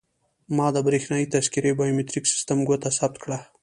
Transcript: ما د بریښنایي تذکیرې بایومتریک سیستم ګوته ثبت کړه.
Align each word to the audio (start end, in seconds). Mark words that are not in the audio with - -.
ما 0.55 0.67
د 0.75 0.77
بریښنایي 0.87 1.31
تذکیرې 1.33 1.71
بایومتریک 1.79 2.25
سیستم 2.33 2.59
ګوته 2.67 2.89
ثبت 2.97 3.17
کړه. 3.23 3.39